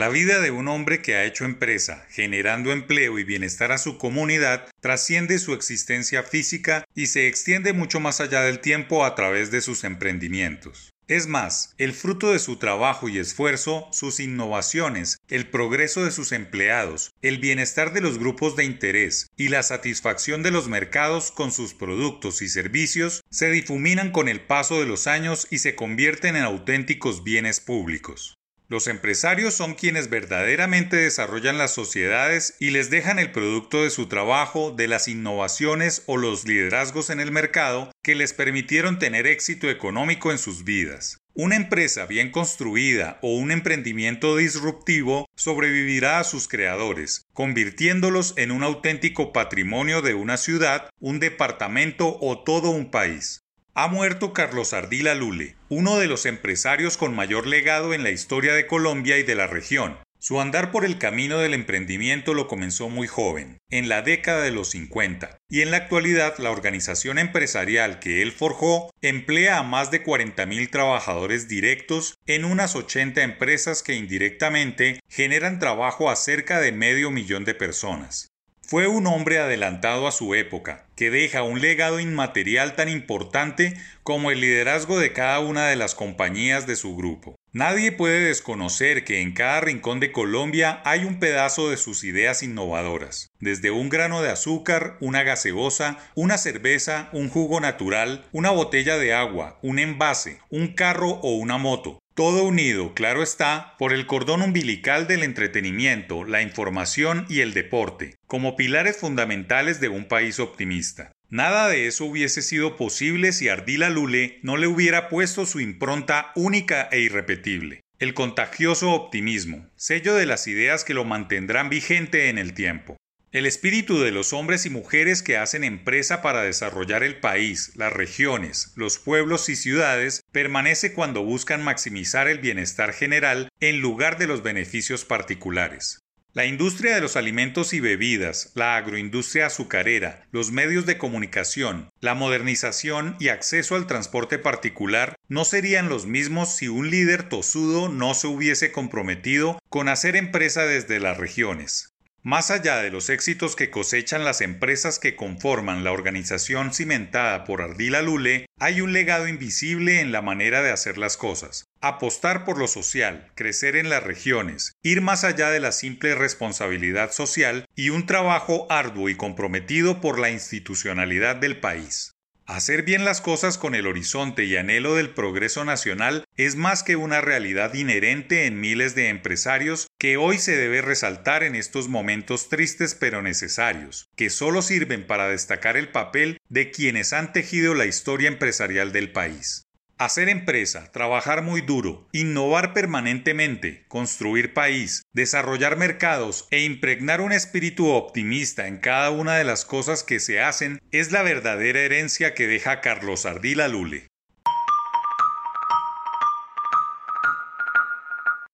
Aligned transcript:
La 0.00 0.08
vida 0.08 0.40
de 0.40 0.50
un 0.50 0.66
hombre 0.68 1.02
que 1.02 1.14
ha 1.14 1.26
hecho 1.26 1.44
empresa, 1.44 2.06
generando 2.08 2.72
empleo 2.72 3.18
y 3.18 3.24
bienestar 3.24 3.70
a 3.70 3.76
su 3.76 3.98
comunidad, 3.98 4.66
trasciende 4.80 5.38
su 5.38 5.52
existencia 5.52 6.22
física 6.22 6.86
y 6.94 7.08
se 7.08 7.26
extiende 7.26 7.74
mucho 7.74 8.00
más 8.00 8.22
allá 8.22 8.40
del 8.40 8.60
tiempo 8.60 9.04
a 9.04 9.14
través 9.14 9.50
de 9.50 9.60
sus 9.60 9.84
emprendimientos. 9.84 10.94
Es 11.06 11.26
más, 11.26 11.74
el 11.76 11.92
fruto 11.92 12.32
de 12.32 12.38
su 12.38 12.56
trabajo 12.56 13.10
y 13.10 13.18
esfuerzo, 13.18 13.88
sus 13.92 14.20
innovaciones, 14.20 15.18
el 15.28 15.50
progreso 15.50 16.02
de 16.02 16.12
sus 16.12 16.32
empleados, 16.32 17.12
el 17.20 17.38
bienestar 17.38 17.92
de 17.92 18.00
los 18.00 18.18
grupos 18.18 18.56
de 18.56 18.64
interés 18.64 19.26
y 19.36 19.48
la 19.48 19.62
satisfacción 19.62 20.42
de 20.42 20.50
los 20.50 20.66
mercados 20.66 21.30
con 21.30 21.52
sus 21.52 21.74
productos 21.74 22.40
y 22.40 22.48
servicios 22.48 23.20
se 23.30 23.50
difuminan 23.50 24.12
con 24.12 24.30
el 24.30 24.40
paso 24.40 24.80
de 24.80 24.86
los 24.86 25.06
años 25.06 25.46
y 25.50 25.58
se 25.58 25.74
convierten 25.74 26.36
en 26.36 26.44
auténticos 26.44 27.22
bienes 27.22 27.60
públicos. 27.60 28.39
Los 28.70 28.86
empresarios 28.86 29.52
son 29.52 29.74
quienes 29.74 30.10
verdaderamente 30.10 30.94
desarrollan 30.94 31.58
las 31.58 31.74
sociedades 31.74 32.54
y 32.60 32.70
les 32.70 32.88
dejan 32.88 33.18
el 33.18 33.32
producto 33.32 33.82
de 33.82 33.90
su 33.90 34.06
trabajo, 34.06 34.70
de 34.70 34.86
las 34.86 35.08
innovaciones 35.08 36.04
o 36.06 36.16
los 36.16 36.46
liderazgos 36.46 37.10
en 37.10 37.18
el 37.18 37.32
mercado 37.32 37.90
que 38.04 38.14
les 38.14 38.32
permitieron 38.32 39.00
tener 39.00 39.26
éxito 39.26 39.68
económico 39.68 40.30
en 40.30 40.38
sus 40.38 40.62
vidas. 40.62 41.18
Una 41.34 41.56
empresa 41.56 42.06
bien 42.06 42.30
construida 42.30 43.18
o 43.22 43.34
un 43.34 43.50
emprendimiento 43.50 44.36
disruptivo 44.36 45.28
sobrevivirá 45.34 46.20
a 46.20 46.24
sus 46.24 46.46
creadores, 46.46 47.26
convirtiéndolos 47.32 48.34
en 48.36 48.52
un 48.52 48.62
auténtico 48.62 49.32
patrimonio 49.32 50.00
de 50.00 50.14
una 50.14 50.36
ciudad, 50.36 50.90
un 51.00 51.18
departamento 51.18 52.18
o 52.20 52.44
todo 52.44 52.70
un 52.70 52.92
país. 52.92 53.42
Ha 53.74 53.86
muerto 53.86 54.32
Carlos 54.32 54.72
Ardila 54.72 55.14
Lule, 55.14 55.54
uno 55.68 55.98
de 55.98 56.08
los 56.08 56.26
empresarios 56.26 56.96
con 56.96 57.14
mayor 57.14 57.46
legado 57.46 57.94
en 57.94 58.02
la 58.02 58.10
historia 58.10 58.52
de 58.52 58.66
Colombia 58.66 59.16
y 59.16 59.22
de 59.22 59.36
la 59.36 59.46
región. 59.46 59.96
Su 60.18 60.40
andar 60.40 60.70
por 60.70 60.84
el 60.84 60.98
camino 60.98 61.38
del 61.38 61.54
emprendimiento 61.54 62.34
lo 62.34 62.48
comenzó 62.48 62.90
muy 62.90 63.06
joven, 63.06 63.58
en 63.70 63.88
la 63.88 64.02
década 64.02 64.42
de 64.42 64.50
los 64.50 64.70
50, 64.70 65.38
y 65.48 65.62
en 65.62 65.70
la 65.70 65.78
actualidad 65.78 66.36
la 66.38 66.50
organización 66.50 67.18
empresarial 67.18 68.00
que 68.00 68.20
él 68.20 68.32
forjó 68.32 68.90
emplea 69.00 69.58
a 69.58 69.62
más 69.62 69.90
de 69.90 70.04
40.000 70.04 70.68
trabajadores 70.68 71.48
directos 71.48 72.18
en 72.26 72.44
unas 72.44 72.76
80 72.76 73.22
empresas 73.22 73.82
que 73.82 73.94
indirectamente 73.94 75.00
generan 75.08 75.58
trabajo 75.58 76.10
a 76.10 76.16
cerca 76.16 76.60
de 76.60 76.72
medio 76.72 77.10
millón 77.10 77.44
de 77.44 77.54
personas. 77.54 78.29
Fue 78.70 78.86
un 78.86 79.08
hombre 79.08 79.40
adelantado 79.40 80.06
a 80.06 80.12
su 80.12 80.32
época, 80.36 80.86
que 80.94 81.10
deja 81.10 81.42
un 81.42 81.60
legado 81.60 81.98
inmaterial 81.98 82.76
tan 82.76 82.88
importante 82.88 83.76
como 84.04 84.30
el 84.30 84.40
liderazgo 84.40 85.00
de 85.00 85.12
cada 85.12 85.40
una 85.40 85.66
de 85.66 85.74
las 85.74 85.96
compañías 85.96 86.68
de 86.68 86.76
su 86.76 86.94
grupo. 86.94 87.34
Nadie 87.52 87.90
puede 87.90 88.20
desconocer 88.20 89.04
que 89.04 89.22
en 89.22 89.32
cada 89.32 89.60
rincón 89.60 89.98
de 89.98 90.12
Colombia 90.12 90.82
hay 90.84 91.02
un 91.02 91.18
pedazo 91.18 91.68
de 91.68 91.78
sus 91.78 92.04
ideas 92.04 92.44
innovadoras, 92.44 93.26
desde 93.40 93.72
un 93.72 93.88
grano 93.88 94.22
de 94.22 94.30
azúcar, 94.30 94.98
una 95.00 95.24
gaseosa, 95.24 95.98
una 96.14 96.38
cerveza, 96.38 97.08
un 97.12 97.28
jugo 97.28 97.58
natural, 97.58 98.24
una 98.30 98.50
botella 98.50 98.98
de 98.98 99.12
agua, 99.12 99.58
un 99.62 99.80
envase, 99.80 100.38
un 100.48 100.74
carro 100.74 101.18
o 101.24 101.34
una 101.34 101.58
moto, 101.58 101.98
todo 102.20 102.44
unido, 102.44 102.92
claro 102.92 103.22
está, 103.22 103.76
por 103.78 103.94
el 103.94 104.04
cordón 104.04 104.42
umbilical 104.42 105.06
del 105.06 105.22
entretenimiento, 105.22 106.26
la 106.26 106.42
información 106.42 107.24
y 107.30 107.40
el 107.40 107.54
deporte, 107.54 108.14
como 108.26 108.56
pilares 108.56 108.98
fundamentales 108.98 109.80
de 109.80 109.88
un 109.88 110.04
país 110.04 110.38
optimista. 110.38 111.12
Nada 111.30 111.68
de 111.68 111.86
eso 111.86 112.04
hubiese 112.04 112.42
sido 112.42 112.76
posible 112.76 113.32
si 113.32 113.48
Ardila 113.48 113.88
Lule 113.88 114.38
no 114.42 114.58
le 114.58 114.66
hubiera 114.66 115.08
puesto 115.08 115.46
su 115.46 115.60
impronta 115.60 116.32
única 116.34 116.90
e 116.92 117.00
irrepetible. 117.00 117.80
El 117.98 118.12
contagioso 118.12 118.90
optimismo, 118.90 119.70
sello 119.76 120.14
de 120.14 120.26
las 120.26 120.46
ideas 120.46 120.84
que 120.84 120.92
lo 120.92 121.06
mantendrán 121.06 121.70
vigente 121.70 122.28
en 122.28 122.36
el 122.36 122.52
tiempo. 122.52 122.98
El 123.32 123.46
espíritu 123.46 124.00
de 124.00 124.10
los 124.10 124.32
hombres 124.32 124.66
y 124.66 124.70
mujeres 124.70 125.22
que 125.22 125.36
hacen 125.36 125.62
empresa 125.62 126.20
para 126.20 126.42
desarrollar 126.42 127.04
el 127.04 127.20
país, 127.20 127.70
las 127.76 127.92
regiones, 127.92 128.72
los 128.74 128.98
pueblos 128.98 129.48
y 129.48 129.54
ciudades 129.54 130.24
permanece 130.32 130.94
cuando 130.94 131.22
buscan 131.22 131.62
maximizar 131.62 132.26
el 132.26 132.40
bienestar 132.40 132.92
general 132.92 133.48
en 133.60 133.80
lugar 133.80 134.18
de 134.18 134.26
los 134.26 134.42
beneficios 134.42 135.04
particulares. 135.04 136.00
La 136.32 136.44
industria 136.44 136.96
de 136.96 137.00
los 137.00 137.14
alimentos 137.14 137.72
y 137.72 137.78
bebidas, 137.78 138.50
la 138.56 138.76
agroindustria 138.76 139.46
azucarera, 139.46 140.26
los 140.32 140.50
medios 140.50 140.84
de 140.84 140.98
comunicación, 140.98 141.88
la 142.00 142.14
modernización 142.14 143.14
y 143.20 143.28
acceso 143.28 143.76
al 143.76 143.86
transporte 143.86 144.40
particular 144.40 145.14
no 145.28 145.44
serían 145.44 145.88
los 145.88 146.04
mismos 146.04 146.56
si 146.56 146.66
un 146.66 146.90
líder 146.90 147.28
tosudo 147.28 147.88
no 147.88 148.14
se 148.14 148.26
hubiese 148.26 148.72
comprometido 148.72 149.60
con 149.68 149.88
hacer 149.88 150.16
empresa 150.16 150.64
desde 150.64 150.98
las 150.98 151.16
regiones. 151.16 151.89
Más 152.22 152.50
allá 152.50 152.82
de 152.82 152.90
los 152.90 153.08
éxitos 153.08 153.56
que 153.56 153.70
cosechan 153.70 154.26
las 154.26 154.42
empresas 154.42 154.98
que 154.98 155.16
conforman 155.16 155.84
la 155.84 155.92
organización 155.92 156.74
cimentada 156.74 157.44
por 157.44 157.62
Ardila 157.62 158.02
Lule, 158.02 158.44
hay 158.58 158.82
un 158.82 158.92
legado 158.92 159.26
invisible 159.26 160.00
en 160.00 160.12
la 160.12 160.20
manera 160.20 160.60
de 160.60 160.70
hacer 160.70 160.98
las 160.98 161.16
cosas. 161.16 161.64
Apostar 161.80 162.44
por 162.44 162.58
lo 162.58 162.68
social, 162.68 163.32
crecer 163.34 163.74
en 163.74 163.88
las 163.88 164.02
regiones, 164.02 164.74
ir 164.82 165.00
más 165.00 165.24
allá 165.24 165.48
de 165.48 165.60
la 165.60 165.72
simple 165.72 166.14
responsabilidad 166.14 167.10
social 167.10 167.64
y 167.74 167.88
un 167.88 168.04
trabajo 168.04 168.66
arduo 168.68 169.08
y 169.08 169.16
comprometido 169.16 170.02
por 170.02 170.18
la 170.18 170.30
institucionalidad 170.30 171.36
del 171.36 171.58
país. 171.58 172.12
Hacer 172.50 172.82
bien 172.82 173.04
las 173.04 173.20
cosas 173.20 173.58
con 173.58 173.76
el 173.76 173.86
horizonte 173.86 174.44
y 174.44 174.56
anhelo 174.56 174.96
del 174.96 175.10
progreso 175.10 175.64
nacional 175.64 176.24
es 176.36 176.56
más 176.56 176.82
que 176.82 176.96
una 176.96 177.20
realidad 177.20 177.74
inherente 177.74 178.46
en 178.46 178.58
miles 178.58 178.96
de 178.96 179.08
empresarios 179.08 179.86
que 180.00 180.16
hoy 180.16 180.36
se 180.38 180.56
debe 180.56 180.82
resaltar 180.82 181.44
en 181.44 181.54
estos 181.54 181.88
momentos 181.88 182.48
tristes 182.48 182.96
pero 182.96 183.22
necesarios, 183.22 184.08
que 184.16 184.30
solo 184.30 184.62
sirven 184.62 185.06
para 185.06 185.28
destacar 185.28 185.76
el 185.76 185.90
papel 185.90 186.38
de 186.48 186.72
quienes 186.72 187.12
han 187.12 187.32
tejido 187.32 187.74
la 187.74 187.86
historia 187.86 188.26
empresarial 188.26 188.90
del 188.90 189.12
país. 189.12 189.62
Hacer 190.00 190.30
empresa, 190.30 190.90
trabajar 190.92 191.42
muy 191.42 191.60
duro, 191.60 192.08
innovar 192.12 192.72
permanentemente, 192.72 193.84
construir 193.86 194.54
país, 194.54 195.02
desarrollar 195.12 195.76
mercados 195.76 196.48
e 196.50 196.64
impregnar 196.64 197.20
un 197.20 197.32
espíritu 197.32 197.88
optimista 197.88 198.66
en 198.66 198.78
cada 198.78 199.10
una 199.10 199.36
de 199.36 199.44
las 199.44 199.66
cosas 199.66 200.02
que 200.02 200.18
se 200.18 200.40
hacen 200.40 200.80
es 200.90 201.12
la 201.12 201.20
verdadera 201.20 201.80
herencia 201.80 202.32
que 202.32 202.46
deja 202.46 202.80
Carlos 202.80 203.26
Ardila 203.26 203.68
Lule. 203.68 204.09